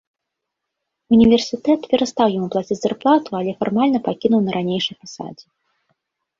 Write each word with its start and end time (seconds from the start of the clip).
Універсітэт 1.17 1.85
перастаў 1.91 2.27
яму 2.37 2.47
плаціць 2.57 2.79
зарплату, 2.81 3.29
але 3.43 3.51
фармальна 3.63 3.99
пакінуў 4.11 4.39
на 4.49 4.59
ранейшай 4.59 4.95
пасадзе. 5.07 5.45